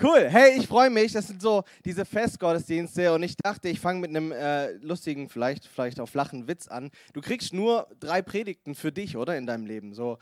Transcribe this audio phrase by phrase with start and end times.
[0.00, 0.28] Cool.
[0.30, 1.10] Hey, ich freue mich.
[1.10, 5.66] Das sind so diese Festgottesdienste und ich dachte, ich fange mit einem äh, lustigen, vielleicht,
[5.66, 6.92] vielleicht auch flachen Witz an.
[7.14, 9.94] Du kriegst nur drei Predigten für dich, oder in deinem Leben.
[9.94, 10.18] So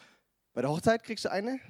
[0.54, 1.60] bei der Hochzeit kriegst du eine,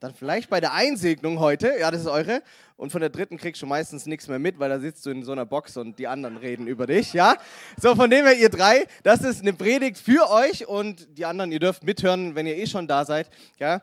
[0.00, 2.42] dann vielleicht bei der Einsegnung heute, ja, das ist eure,
[2.76, 5.22] und von der dritten kriegst du meistens nichts mehr mit, weil da sitzt du in
[5.24, 7.36] so einer Box und die anderen reden über dich, ja.
[7.80, 11.52] So von dem her ihr drei, das ist eine Predigt für euch und die anderen,
[11.52, 13.80] ihr dürft mithören, wenn ihr eh schon da seid, ja.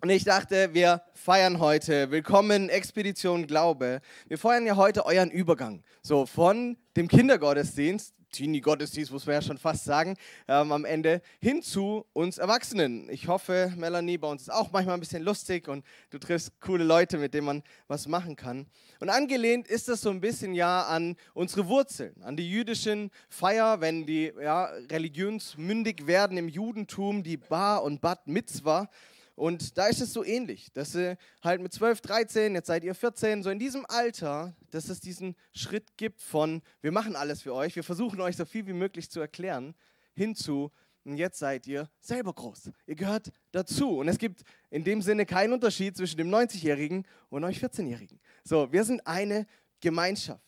[0.00, 2.10] Und ich dachte, wir feiern heute.
[2.10, 4.00] Willkommen, Expedition Glaube.
[4.28, 5.82] Wir feiern ja heute euren Übergang.
[6.02, 10.16] So von dem Kindergottesdienst, Teenie-Gottesdienst, muss man ja schon fast sagen,
[10.48, 13.08] ähm, am Ende, hin zu uns Erwachsenen.
[13.08, 16.84] Ich hoffe, Melanie, bei uns ist auch manchmal ein bisschen lustig und du triffst coole
[16.84, 18.66] Leute, mit denen man was machen kann.
[19.00, 23.80] Und angelehnt ist das so ein bisschen ja an unsere Wurzeln, an die jüdischen Feier,
[23.80, 28.90] wenn die ja, religionsmündig werden im Judentum, die Bar und Bat Mitzvah.
[29.34, 32.94] Und da ist es so ähnlich, dass sie halt mit 12, 13, jetzt seid ihr
[32.94, 37.52] 14, so in diesem Alter, dass es diesen Schritt gibt von, wir machen alles für
[37.52, 39.74] euch, wir versuchen euch so viel wie möglich zu erklären,
[40.14, 40.70] hinzu,
[41.04, 42.70] und jetzt seid ihr selber groß.
[42.86, 43.98] Ihr gehört dazu.
[43.98, 48.18] Und es gibt in dem Sinne keinen Unterschied zwischen dem 90-Jährigen und euch 14-Jährigen.
[48.42, 49.46] So, wir sind eine
[49.80, 50.40] Gemeinschaft.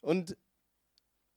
[0.00, 0.36] Und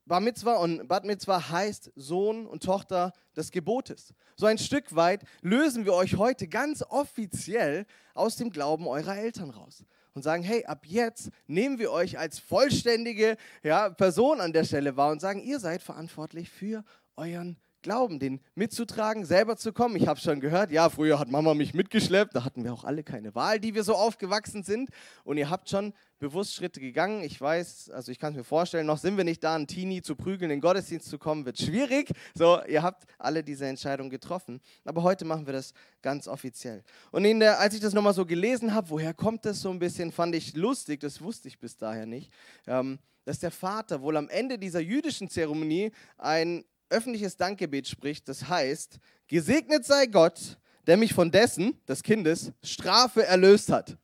[0.06, 4.12] Bar Mitzvah und Bad Mitzvah heißt Sohn und Tochter des Gebotes.
[4.36, 9.48] So ein Stück weit lösen wir euch heute ganz offiziell aus dem Glauben eurer Eltern
[9.48, 14.64] raus und sagen, hey, ab jetzt nehmen wir euch als vollständige ja, Person an der
[14.64, 16.84] Stelle wahr und sagen, ihr seid verantwortlich für
[17.16, 19.94] euren Glauben, den mitzutragen, selber zu kommen.
[19.96, 23.04] Ich habe schon gehört, ja, früher hat Mama mich mitgeschleppt, da hatten wir auch alle
[23.04, 24.88] keine Wahl, die wir so aufgewachsen sind.
[25.22, 27.22] Und ihr habt schon bewusst Schritte gegangen.
[27.22, 30.00] Ich weiß, also ich kann es mir vorstellen, noch sind wir nicht da, einen Teenie
[30.00, 32.10] zu prügeln, in den Gottesdienst zu kommen, wird schwierig.
[32.34, 34.62] So, ihr habt alle diese Entscheidung getroffen.
[34.86, 36.82] Aber heute machen wir das ganz offiziell.
[37.10, 40.10] Und der, als ich das nochmal so gelesen habe, woher kommt das so ein bisschen,
[40.10, 42.32] fand ich lustig, das wusste ich bis daher nicht,
[42.66, 48.48] ähm, dass der Vater wohl am Ende dieser jüdischen Zeremonie ein öffentliches Dankgebet spricht, das
[48.48, 53.96] heißt, gesegnet sei Gott, der mich von dessen, des Kindes, Strafe erlöst hat.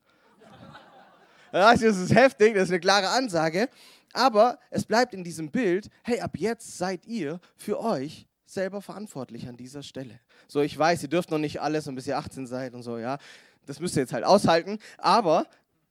[1.53, 3.69] Das ist heftig, das ist eine klare Ansage,
[4.13, 9.49] aber es bleibt in diesem Bild, hey, ab jetzt seid ihr für euch selber verantwortlich
[9.49, 10.21] an dieser Stelle.
[10.49, 12.99] So, ich weiß, ihr dürft noch nicht alles und bis ihr 18 seid und so,
[12.99, 13.19] ja.
[13.67, 15.47] Das müsst ihr jetzt halt aushalten, aber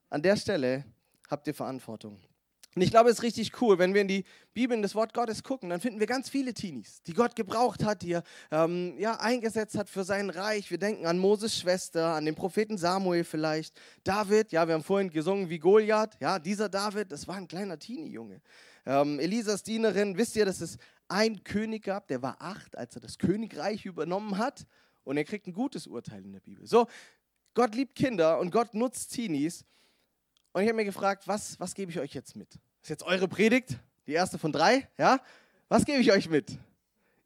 [0.09, 0.85] an der Stelle
[1.29, 2.19] habt ihr Verantwortung.
[2.75, 5.13] Und ich glaube, es ist richtig cool, wenn wir in die Bibel, in das Wort
[5.13, 8.95] Gottes gucken, dann finden wir ganz viele Teenies, die Gott gebraucht hat, die er ähm,
[8.99, 10.69] ja, eingesetzt hat für sein Reich.
[10.69, 15.09] Wir denken an Moses Schwester, an den Propheten Samuel vielleicht, David, ja, wir haben vorhin
[15.09, 18.39] gesungen wie Goliath, ja, dieser David, das war ein kleiner Teenie-Junge.
[18.85, 23.01] Ähm, Elisas Dienerin, wisst ihr, dass es einen König gab, der war acht, als er
[23.01, 24.67] das Königreich übernommen hat
[25.03, 26.67] und er kriegt ein gutes Urteil in der Bibel.
[26.67, 26.85] So,
[27.55, 29.65] Gott liebt Kinder und Gott nutzt Teenies
[30.53, 32.59] und ich habe mir gefragt, was, was gebe ich euch jetzt mit?
[32.81, 33.77] Ist jetzt eure Predigt,
[34.07, 35.19] die erste von drei, ja?
[35.67, 36.57] Was gebe ich euch mit?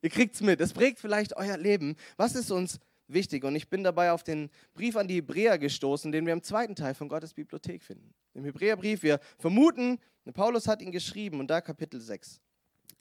[0.02, 0.60] Ihr kriegt es mit.
[0.60, 1.96] Es prägt vielleicht euer Leben.
[2.18, 3.46] Was ist uns wichtig?
[3.46, 6.76] Und ich bin dabei auf den Brief an die Hebräer gestoßen, den wir im zweiten
[6.76, 8.14] Teil von Gottes Bibliothek finden.
[8.34, 10.00] Im Hebräerbrief, wir vermuten,
[10.34, 12.42] Paulus hat ihn geschrieben und da Kapitel 6.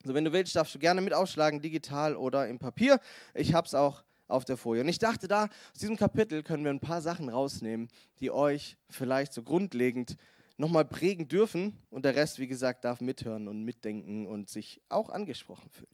[0.03, 3.01] Also wenn du willst, darfst du gerne mit aufschlagen, digital oder im Papier.
[3.35, 4.83] Ich habe es auch auf der Folie.
[4.83, 7.89] Und ich dachte, da aus diesem Kapitel können wir ein paar Sachen rausnehmen,
[8.21, 10.17] die euch vielleicht so grundlegend
[10.57, 11.79] nochmal prägen dürfen.
[11.91, 15.89] Und der Rest, wie gesagt, darf mithören und mitdenken und sich auch angesprochen fühlen.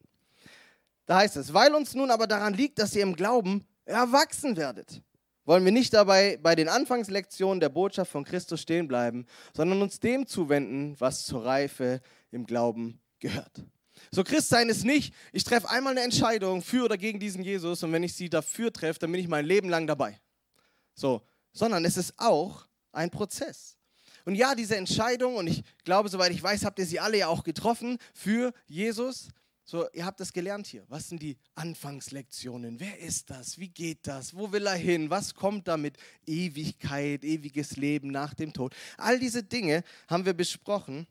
[1.07, 5.03] Da heißt es, weil uns nun aber daran liegt, dass ihr im Glauben erwachsen werdet,
[5.47, 9.25] wollen wir nicht dabei bei den Anfangslektionen der Botschaft von Christus stehen bleiben,
[9.57, 13.65] sondern uns dem zuwenden, was zur Reife im Glauben gehört.
[14.11, 17.93] So Christsein ist nicht, ich treffe einmal eine Entscheidung für oder gegen diesen Jesus und
[17.93, 20.21] wenn ich sie dafür treffe, dann bin ich mein Leben lang dabei.
[20.95, 21.23] So,
[21.53, 23.77] sondern es ist auch ein Prozess.
[24.25, 27.29] Und ja, diese Entscheidung, und ich glaube, soweit ich weiß, habt ihr sie alle ja
[27.29, 29.29] auch getroffen für Jesus.
[29.65, 30.85] So, ihr habt das gelernt hier.
[30.89, 32.81] Was sind die Anfangslektionen?
[32.81, 33.59] Wer ist das?
[33.59, 34.35] Wie geht das?
[34.35, 35.11] Wo will er hin?
[35.11, 35.97] Was kommt damit?
[36.27, 38.75] Ewigkeit, ewiges Leben nach dem Tod.
[38.97, 41.07] All diese Dinge haben wir besprochen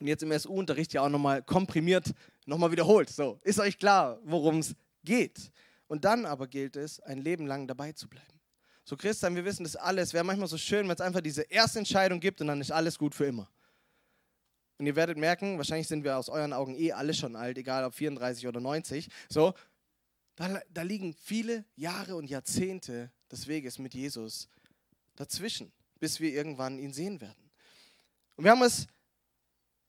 [0.00, 2.12] und jetzt im SU-Unterricht ja auch nochmal komprimiert,
[2.44, 3.08] nochmal wiederholt.
[3.08, 5.50] So, ist euch klar, worum es geht.
[5.88, 8.40] Und dann aber gilt es, ein Leben lang dabei zu bleiben.
[8.84, 10.12] So Christian, wir wissen das alles.
[10.12, 12.98] Wäre manchmal so schön, wenn es einfach diese erste Entscheidung gibt und dann ist alles
[12.98, 13.48] gut für immer.
[14.78, 17.84] Und ihr werdet merken, wahrscheinlich sind wir aus euren Augen eh alle schon alt, egal
[17.84, 19.08] ob 34 oder 90.
[19.28, 19.54] So,
[20.36, 24.48] da, da liegen viele Jahre und Jahrzehnte des Weges mit Jesus
[25.16, 27.50] dazwischen, bis wir irgendwann ihn sehen werden.
[28.36, 28.86] Und wir haben es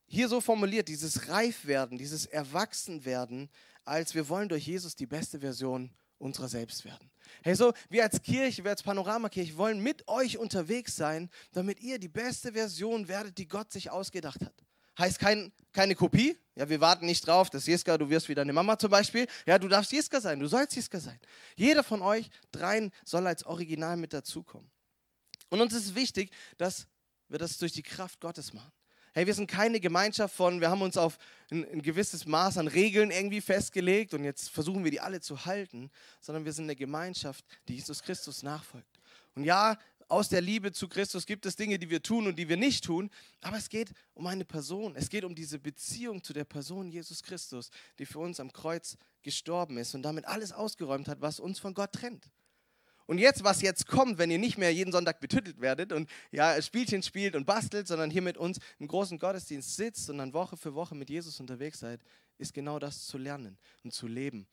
[0.08, 3.50] hier so formuliert, dieses Reifwerden, dieses Erwachsenwerden,
[3.84, 7.12] als wir wollen durch Jesus die beste Version unserer selbst werden.
[7.44, 12.00] Hey, so wir als Kirche, wir als Panoramakirche wollen mit euch unterwegs sein, damit ihr
[12.00, 14.54] die beste Version werdet, die Gott sich ausgedacht hat.
[14.98, 16.38] Heißt kein, keine Kopie.
[16.56, 19.28] Ja, wir warten nicht drauf, dass Jeska, du wirst wie deine Mama zum Beispiel.
[19.46, 21.20] Ja, du darfst Jeska sein, du sollst Jeska sein.
[21.56, 24.72] Jeder von euch dreien soll als Original mit dazukommen.
[25.50, 26.88] Und uns ist wichtig, dass
[27.30, 28.72] wir das durch die Kraft Gottes machen.
[29.18, 31.18] Hey, wir sind keine Gemeinschaft von, wir haben uns auf
[31.50, 35.44] ein, ein, gewisses Maß an Regeln irgendwie festgelegt und jetzt versuchen wir die alle zu
[35.44, 35.90] halten,
[36.22, 39.00] sondern wir sind eine Gemeinschaft, die Jesus Christus nachfolgt.
[39.34, 39.76] Und ja,
[40.08, 42.84] aus der Liebe zu Christus gibt es Dinge, die wir tun und die wir nicht
[42.84, 43.10] tun,
[43.42, 44.96] aber es geht um eine Person.
[44.96, 48.98] Es geht um diese Beziehung zu der Person Jesus Christus, die für uns am Kreuz
[49.24, 52.30] gestorben ist und damit alles ausgeräumt hat, was uns von Gott trennt.
[53.08, 56.62] Und jetzt, was jetzt kommt, wenn ihr nicht mehr jeden Sonntag betüttelt werdet und ja,
[56.62, 60.58] Spielchen spielt und bastelt, sondern hier mit uns im großen Gottesdienst sitzt und dann Woche
[60.58, 62.02] für Woche mit Jesus unterwegs seid,
[62.38, 64.46] ist genau das zu lernen und zu leben.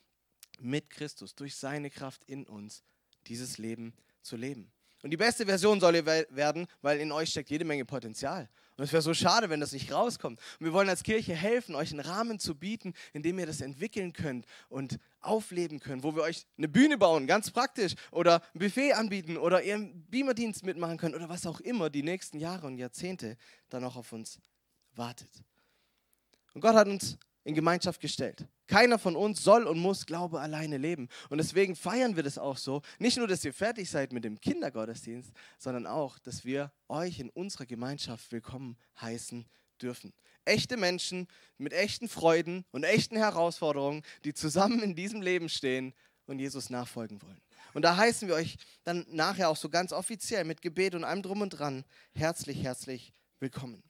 [0.60, 2.84] Mit Christus, durch seine Kraft in uns,
[3.26, 3.92] dieses Leben
[4.22, 4.70] zu leben.
[5.04, 8.48] Und die beste Version soll ihr werden, weil in euch steckt jede Menge Potenzial.
[8.78, 10.40] Und es wäre so schade, wenn das nicht rauskommt.
[10.58, 13.60] Und wir wollen als Kirche helfen, euch einen Rahmen zu bieten, in dem ihr das
[13.60, 18.60] entwickeln könnt und aufleben könnt, wo wir euch eine Bühne bauen, ganz praktisch, oder ein
[18.60, 22.66] Buffet anbieten oder ihr einen Beamerdienst mitmachen könnt oder was auch immer die nächsten Jahre
[22.66, 23.36] und Jahrzehnte
[23.68, 24.38] dann noch auf uns
[24.94, 25.44] wartet.
[26.54, 28.46] Und Gott hat uns in Gemeinschaft gestellt.
[28.66, 31.08] Keiner von uns soll und muss Glaube alleine leben.
[31.28, 32.80] Und deswegen feiern wir das auch so.
[32.98, 37.30] Nicht nur, dass ihr fertig seid mit dem Kindergottesdienst, sondern auch, dass wir euch in
[37.30, 39.46] unserer Gemeinschaft willkommen heißen
[39.80, 40.14] dürfen.
[40.46, 45.94] Echte Menschen mit echten Freuden und echten Herausforderungen, die zusammen in diesem Leben stehen
[46.26, 47.40] und Jesus nachfolgen wollen.
[47.74, 51.22] Und da heißen wir euch dann nachher auch so ganz offiziell mit Gebet und allem
[51.22, 53.82] drum und dran herzlich, herzlich willkommen.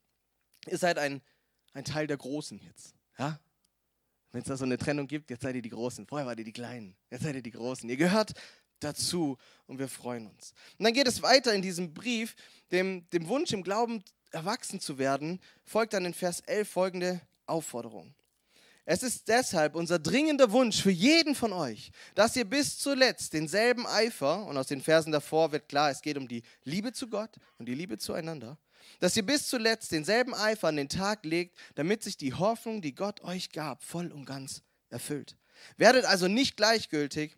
[0.67, 1.23] Ihr seid ein,
[1.75, 2.94] ein Teil der Großen jetzt.
[3.19, 3.39] Ja?
[4.33, 6.07] Wenn es da so eine Trennung gibt, jetzt seid ihr die Großen.
[6.07, 6.97] Vorher wart ihr die Kleinen.
[7.11, 7.89] Jetzt seid ihr die Großen.
[7.89, 8.33] Ihr gehört
[8.81, 10.53] dazu und wir freuen uns.
[10.79, 12.35] Und dann geht es weiter in diesem Brief,
[12.73, 18.15] dem, dem Wunsch im Glauben erwachsen zu werden, folgt dann in Vers 11 folgende Aufforderung.
[18.87, 23.87] Es ist deshalb unser dringender Wunsch für jeden von euch, dass ihr bis zuletzt denselben
[23.87, 27.31] Eifer, und aus den Versen davor wird klar, es geht um die Liebe zu Gott
[27.57, 28.59] und die Liebe zueinander,
[29.01, 32.95] dass ihr bis zuletzt denselben Eifer an den Tag legt, damit sich die Hoffnung, die
[32.95, 35.37] Gott euch gab, voll und ganz erfüllt.
[35.77, 37.37] Werdet also nicht gleichgültig,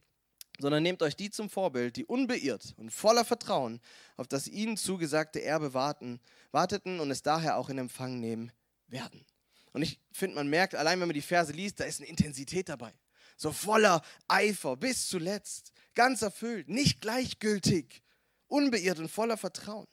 [0.58, 3.81] sondern nehmt euch die zum Vorbild, die unbeirrt und voller Vertrauen
[4.16, 6.20] auf das ihnen zugesagte Erbe warten,
[6.50, 8.52] warteten und es daher auch in Empfang nehmen
[8.87, 9.25] werden.
[9.72, 12.69] Und ich finde, man merkt, allein wenn man die Verse liest, da ist eine Intensität
[12.69, 12.93] dabei.
[13.37, 18.02] So voller Eifer bis zuletzt, ganz erfüllt, nicht gleichgültig,
[18.46, 19.87] unbeirrt und voller Vertrauen.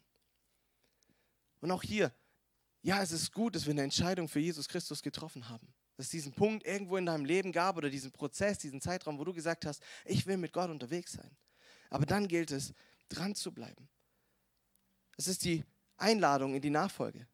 [1.64, 2.12] Und auch hier,
[2.82, 5.66] ja, es ist gut, dass wir eine Entscheidung für Jesus Christus getroffen haben.
[5.96, 9.24] Dass es diesen Punkt irgendwo in deinem Leben gab oder diesen Prozess, diesen Zeitraum, wo
[9.24, 11.32] du gesagt hast, ich will mit Gott unterwegs sein.
[11.90, 12.74] Aber dann gilt es,
[13.08, 13.88] dran zu bleiben.
[15.16, 15.64] Es ist die
[15.96, 17.26] Einladung in die Nachfolge.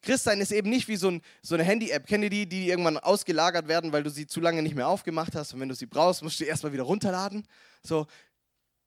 [0.00, 2.06] Christsein ist eben nicht wie so, ein, so eine Handy-App.
[2.06, 5.34] Kennt ihr die, die irgendwann ausgelagert werden, weil du sie zu lange nicht mehr aufgemacht
[5.34, 7.48] hast und wenn du sie brauchst, musst du sie erstmal wieder runterladen?
[7.82, 8.06] So,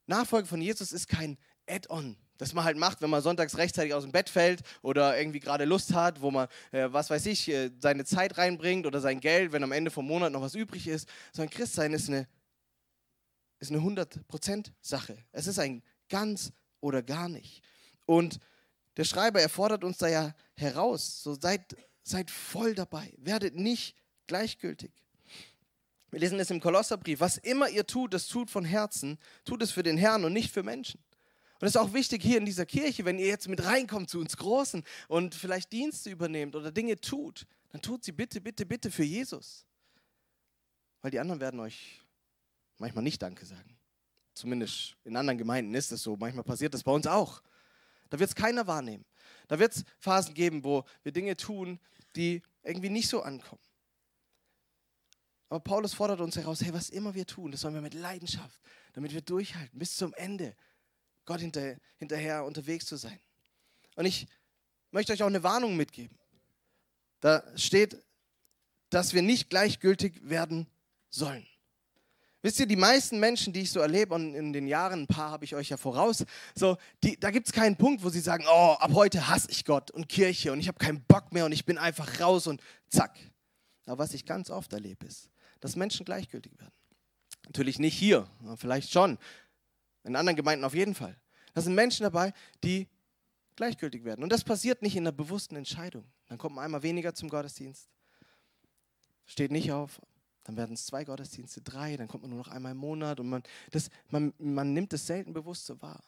[0.07, 1.37] Nachfolge von Jesus ist kein
[1.67, 5.39] Add-on, das man halt macht, wenn man sonntags rechtzeitig aus dem Bett fällt oder irgendwie
[5.39, 9.19] gerade Lust hat, wo man, äh, was weiß ich, äh, seine Zeit reinbringt oder sein
[9.19, 11.07] Geld, wenn am Ende vom Monat noch was übrig ist.
[11.31, 12.27] Sondern Christsein ist eine,
[13.59, 15.17] ist eine 100%-Sache.
[15.31, 16.51] Es ist ein ganz
[16.81, 17.61] oder gar nicht.
[18.05, 18.39] Und
[18.97, 23.95] der Schreiber, er fordert uns da ja heraus, so seid, seid voll dabei, werdet nicht
[24.27, 24.91] gleichgültig.
[26.11, 29.71] Wir lesen es im Kolosserbrief, was immer ihr tut, das tut von Herzen, tut es
[29.71, 31.03] für den Herrn und nicht für Menschen.
[31.59, 34.19] Und es ist auch wichtig hier in dieser Kirche, wenn ihr jetzt mit reinkommt zu
[34.19, 38.91] uns Großen und vielleicht Dienste übernehmt oder Dinge tut, dann tut sie bitte, bitte, bitte
[38.91, 39.65] für Jesus.
[41.01, 42.01] Weil die anderen werden euch
[42.77, 43.77] manchmal nicht Danke sagen.
[44.33, 46.17] Zumindest in anderen Gemeinden ist es so.
[46.17, 47.41] Manchmal passiert das bei uns auch.
[48.09, 49.05] Da wird es keiner wahrnehmen.
[49.47, 51.79] Da wird es Phasen geben, wo wir Dinge tun,
[52.15, 53.61] die irgendwie nicht so ankommen.
[55.49, 58.59] Aber Paulus fordert uns heraus, hey, was immer wir tun, das sollen wir mit Leidenschaft,
[58.93, 60.55] damit wir durchhalten bis zum Ende.
[61.25, 63.19] Gott hinter, hinterher unterwegs zu sein.
[63.95, 64.27] Und ich
[64.91, 66.17] möchte euch auch eine Warnung mitgeben.
[67.19, 67.97] Da steht,
[68.89, 70.67] dass wir nicht gleichgültig werden
[71.09, 71.45] sollen.
[72.45, 75.31] Wisst ihr, die meisten Menschen, die ich so erlebe, und in den Jahren, ein paar
[75.31, 78.45] habe ich euch ja voraus, so, die, da gibt es keinen Punkt, wo sie sagen,
[78.47, 81.53] oh, ab heute hasse ich Gott und Kirche und ich habe keinen Bock mehr und
[81.53, 83.17] ich bin einfach raus und zack.
[83.87, 86.73] Aber was ich ganz oft erlebe, ist, dass Menschen gleichgültig werden.
[87.47, 88.27] Natürlich nicht hier,
[88.57, 89.17] vielleicht schon,
[90.05, 91.17] in anderen Gemeinden auf jeden Fall.
[91.53, 92.33] Da sind Menschen dabei,
[92.63, 92.87] die
[93.55, 94.23] gleichgültig werden.
[94.23, 96.05] Und das passiert nicht in einer bewussten Entscheidung.
[96.27, 97.89] Dann kommt man einmal weniger zum Gottesdienst,
[99.25, 100.01] steht nicht auf,
[100.43, 103.29] Dann werden es zwei Gottesdienste, drei, dann kommt man nur noch einmal im Monat und
[103.29, 106.03] man, das, man, man nimmt es selten bewusst so wahr.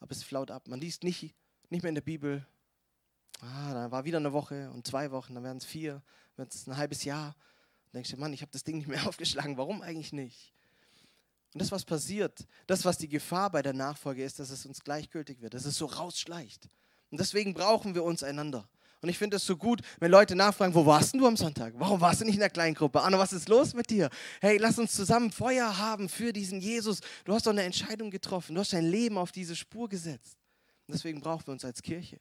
[0.00, 0.68] Aber es flaut ab.
[0.68, 1.34] Man liest nicht,
[1.70, 2.46] nicht mehr in der Bibel,
[3.40, 6.02] ah, da war wieder eine Woche und zwei Wochen, dann werden es vier,
[6.36, 7.34] dann wird es ein halbes Jahr.
[7.86, 10.52] Dann denkst du, Mann, ich habe das Ding nicht mehr aufgeschlagen, warum eigentlich nicht?
[11.52, 14.80] Und das, was passiert, das, was die Gefahr bei der Nachfolge ist, dass es uns
[14.82, 16.68] gleichgültig wird, dass es so rausschleicht.
[17.10, 18.68] Und deswegen brauchen wir uns einander.
[19.02, 21.72] Und ich finde es so gut, wenn Leute nachfragen, wo warst du am Sonntag?
[21.78, 23.00] Warum warst du nicht in der Kleingruppe?
[23.00, 24.10] Anna, was ist los mit dir?
[24.40, 27.00] Hey, lass uns zusammen Feuer haben für diesen Jesus.
[27.24, 28.54] Du hast doch eine Entscheidung getroffen.
[28.54, 30.36] Du hast dein Leben auf diese Spur gesetzt.
[30.86, 32.20] Und deswegen brauchen wir uns als Kirche.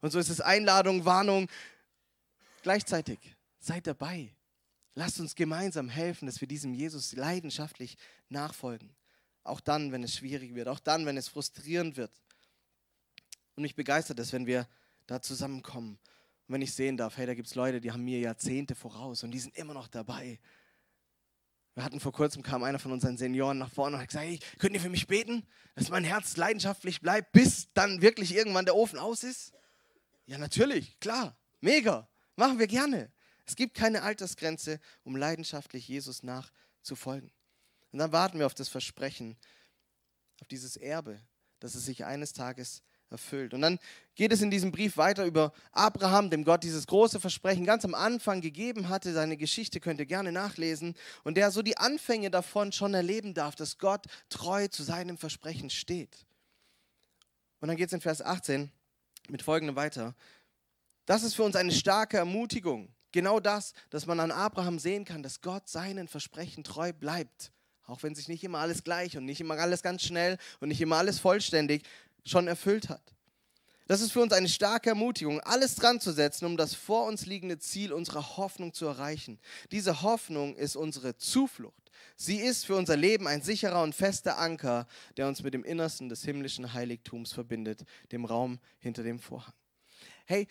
[0.00, 1.48] Und so ist es Einladung, Warnung
[2.62, 3.18] gleichzeitig.
[3.58, 4.32] Seid dabei.
[4.94, 7.96] Lasst uns gemeinsam helfen, dass wir diesem Jesus leidenschaftlich
[8.28, 8.94] nachfolgen.
[9.44, 12.12] Auch dann, wenn es schwierig wird, auch dann, wenn es frustrierend wird.
[13.56, 14.68] Und mich begeistert es, wenn wir
[15.06, 15.98] da zusammenkommen
[16.46, 19.22] und wenn ich sehen darf, hey, da gibt es Leute, die haben mir Jahrzehnte voraus
[19.22, 20.38] und die sind immer noch dabei.
[21.74, 24.38] Wir hatten vor kurzem, kam einer von unseren Senioren nach vorne und hat gesagt, hey,
[24.58, 28.76] könnt ihr für mich beten, dass mein Herz leidenschaftlich bleibt, bis dann wirklich irgendwann der
[28.76, 29.52] Ofen aus ist?
[30.26, 33.10] Ja, natürlich, klar, mega, machen wir gerne.
[33.46, 37.30] Es gibt keine Altersgrenze, um leidenschaftlich Jesus nachzufolgen.
[37.90, 39.36] Und dann warten wir auf das Versprechen,
[40.40, 41.20] auf dieses Erbe,
[41.60, 42.82] dass es sich eines Tages
[43.12, 43.54] erfüllt.
[43.54, 43.78] Und dann
[44.14, 47.94] geht es in diesem Brief weiter über Abraham, dem Gott dieses große Versprechen ganz am
[47.94, 49.12] Anfang gegeben hatte.
[49.12, 50.96] Seine Geschichte könnt ihr gerne nachlesen.
[51.22, 55.70] Und der so die Anfänge davon schon erleben darf, dass Gott treu zu seinem Versprechen
[55.70, 56.26] steht.
[57.60, 58.72] Und dann geht es in Vers 18
[59.28, 60.16] mit folgendem weiter.
[61.06, 62.92] Das ist für uns eine starke Ermutigung.
[63.12, 67.52] Genau das, dass man an Abraham sehen kann, dass Gott seinen Versprechen treu bleibt.
[67.84, 70.80] Auch wenn sich nicht immer alles gleich und nicht immer alles ganz schnell und nicht
[70.80, 71.82] immer alles vollständig
[72.24, 73.14] schon erfüllt hat.
[73.88, 77.26] Das ist für uns eine starke Ermutigung, alles dran zu setzen, um das vor uns
[77.26, 79.38] liegende Ziel unserer Hoffnung zu erreichen.
[79.72, 81.90] Diese Hoffnung ist unsere Zuflucht.
[82.16, 86.08] Sie ist für unser Leben ein sicherer und fester Anker, der uns mit dem Innersten
[86.08, 89.54] des himmlischen Heiligtums verbindet, dem Raum hinter dem Vorhang.
[90.24, 90.46] Hey,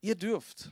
[0.00, 0.70] ihr dürft,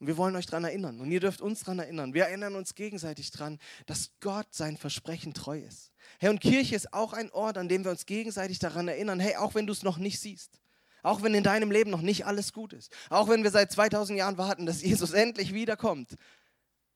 [0.00, 2.74] und wir wollen euch daran erinnern, und ihr dürft uns daran erinnern, wir erinnern uns
[2.74, 5.92] gegenseitig daran, dass Gott sein Versprechen treu ist.
[6.18, 9.36] Hey, und Kirche ist auch ein Ort, an dem wir uns gegenseitig daran erinnern, hey,
[9.36, 10.60] auch wenn du es noch nicht siehst,
[11.02, 14.18] auch wenn in deinem Leben noch nicht alles gut ist, auch wenn wir seit 2000
[14.18, 16.16] Jahren warten, dass Jesus endlich wiederkommt,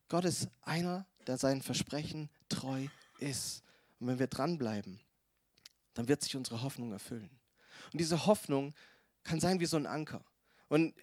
[0.09, 2.87] Gott ist einer, der sein Versprechen treu
[3.19, 3.63] ist.
[3.99, 5.01] Und wenn wir dranbleiben,
[5.95, 7.31] dann wird sich unsere Hoffnung erfüllen.
[7.93, 8.75] Und diese Hoffnung
[9.23, 10.25] kann sein wie so ein Anker.
[10.69, 10.95] Und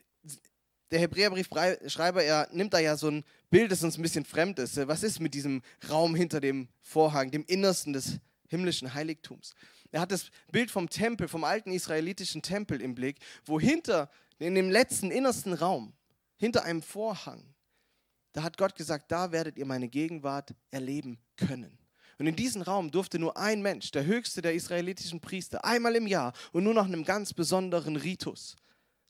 [0.92, 4.76] der Hebräerbriefschreiber, er nimmt da ja so ein Bild, das uns ein bisschen fremd ist.
[4.88, 9.54] Was ist mit diesem Raum hinter dem Vorhang, dem Innersten des himmlischen Heiligtums?
[9.92, 14.56] Er hat das Bild vom Tempel, vom alten israelitischen Tempel im Blick, wo hinter, in
[14.56, 15.94] dem letzten, innersten Raum,
[16.38, 17.44] hinter einem Vorhang,
[18.34, 21.78] da hat Gott gesagt, da werdet ihr meine Gegenwart erleben können.
[22.20, 26.06] Und in diesen Raum durfte nur ein Mensch, der höchste der israelitischen Priester, einmal im
[26.06, 28.56] Jahr und nur nach einem ganz besonderen Ritus,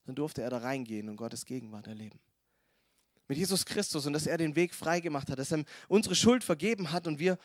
[0.10, 2.20] dann durfte er da reingehen und Gottes Gegenwart erleben.
[3.28, 6.92] Mit Jesus Christus und dass er den Weg freigemacht hat, dass er unsere Schuld vergeben
[6.92, 7.38] hat und wir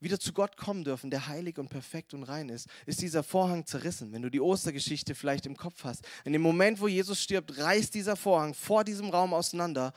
[0.00, 3.64] wieder zu Gott kommen dürfen, der heilig und perfekt und rein ist, ist dieser Vorhang
[3.64, 4.12] zerrissen.
[4.12, 6.06] Wenn du die Ostergeschichte vielleicht im Kopf hast.
[6.26, 9.94] In dem Moment, wo Jesus stirbt, reißt dieser Vorhang vor diesem Raum auseinander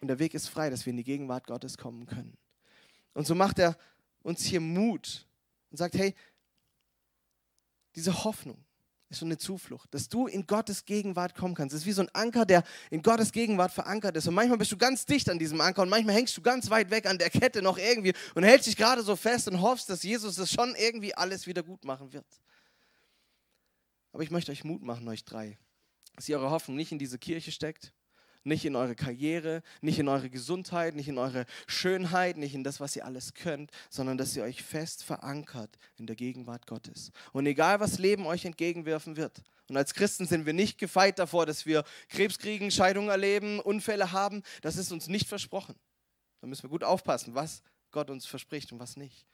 [0.00, 2.38] und der Weg ist frei, dass wir in die Gegenwart Gottes kommen können.
[3.12, 3.76] Und so macht er
[4.22, 5.28] uns hier Mut
[5.70, 6.14] und sagt, hey,
[7.94, 8.64] diese Hoffnung,
[9.14, 11.74] ist so eine Zuflucht, dass du in Gottes Gegenwart kommen kannst.
[11.74, 14.28] Es ist wie so ein Anker, der in Gottes Gegenwart verankert ist.
[14.28, 16.90] Und manchmal bist du ganz dicht an diesem Anker und manchmal hängst du ganz weit
[16.90, 20.02] weg an der Kette noch irgendwie und hältst dich gerade so fest und hoffst, dass
[20.02, 22.26] Jesus das schon irgendwie alles wieder gut machen wird.
[24.12, 25.58] Aber ich möchte euch Mut machen, euch drei,
[26.14, 27.92] dass ihr eure Hoffnung nicht in diese Kirche steckt,
[28.44, 32.80] nicht in eure Karriere, nicht in eure Gesundheit, nicht in eure Schönheit, nicht in das,
[32.80, 37.10] was ihr alles könnt, sondern dass ihr euch fest verankert in der Gegenwart Gottes.
[37.32, 39.42] Und egal, was Leben euch entgegenwerfen wird.
[39.68, 44.12] Und als Christen sind wir nicht gefeit davor, dass wir Krebs kriegen, Scheidungen erleben, Unfälle
[44.12, 44.42] haben.
[44.60, 45.74] Das ist uns nicht versprochen.
[46.40, 49.26] Da müssen wir gut aufpassen, was Gott uns verspricht und was nicht.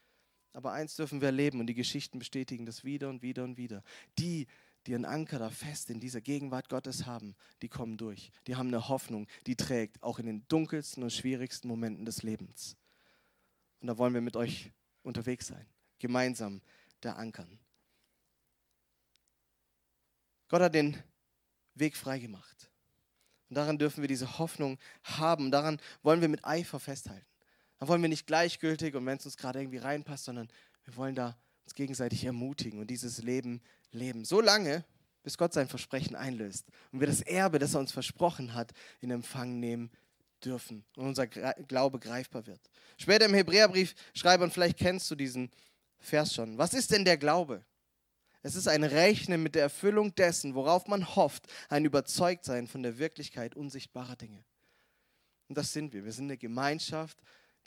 [0.52, 3.82] Aber eins dürfen wir erleben und die Geschichten bestätigen das wieder und wieder und wieder.
[4.18, 4.46] Die,
[4.90, 8.32] die einen Anker da fest in dieser Gegenwart Gottes haben, die kommen durch.
[8.48, 12.76] Die haben eine Hoffnung, die trägt, auch in den dunkelsten und schwierigsten Momenten des Lebens.
[13.80, 14.72] Und da wollen wir mit euch
[15.04, 15.64] unterwegs sein,
[16.00, 16.60] gemeinsam
[17.02, 17.60] da ankern.
[20.48, 21.00] Gott hat den
[21.76, 22.68] Weg freigemacht.
[23.48, 25.52] Und daran dürfen wir diese Hoffnung haben.
[25.52, 27.26] Daran wollen wir mit Eifer festhalten.
[27.78, 30.48] Da wollen wir nicht gleichgültig und wenn es uns gerade irgendwie reinpasst, sondern
[30.82, 34.24] wir wollen da uns gegenseitig ermutigen und dieses Leben leben.
[34.24, 34.84] So lange,
[35.22, 39.10] bis Gott sein Versprechen einlöst und wir das Erbe, das er uns versprochen hat, in
[39.10, 39.90] Empfang nehmen
[40.44, 42.60] dürfen und unser Glaube greifbar wird.
[42.96, 45.50] Später im Hebräerbrief schreibe, und vielleicht kennst du diesen
[45.98, 47.64] Vers schon, was ist denn der Glaube?
[48.42, 52.98] Es ist ein Rechnen mit der Erfüllung dessen, worauf man hofft, ein Überzeugtsein von der
[52.98, 54.42] Wirklichkeit unsichtbarer Dinge.
[55.48, 56.04] Und das sind wir.
[56.04, 57.18] Wir sind eine Gemeinschaft,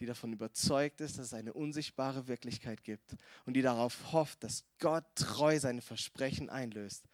[0.03, 4.65] die davon überzeugt ist, dass es eine unsichtbare Wirklichkeit gibt und die darauf hofft, dass
[4.79, 7.05] Gott treu seine Versprechen einlöst.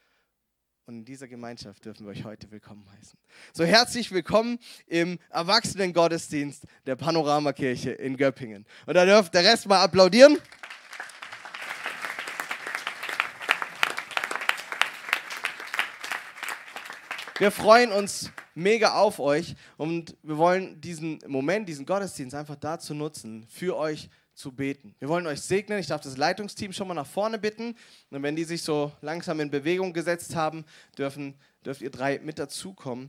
[0.88, 3.19] Und in dieser Gemeinschaft dürfen wir euch heute willkommen heißen.
[3.53, 8.65] So herzlich willkommen im Erwachsenen-Gottesdienst der Panoramakirche in Göppingen.
[8.88, 10.39] Und da dürft der Rest mal applaudieren.
[17.39, 22.93] Wir freuen uns mega auf euch und wir wollen diesen Moment, diesen Gottesdienst einfach dazu
[22.93, 24.93] nutzen, für euch zu beten.
[25.00, 25.79] Wir wollen euch segnen.
[25.79, 27.77] Ich darf das Leitungsteam schon mal nach vorne bitten.
[28.10, 30.65] Und wenn die sich so langsam in Bewegung gesetzt haben,
[30.98, 33.08] dürfen, dürft ihr drei mit dazukommen.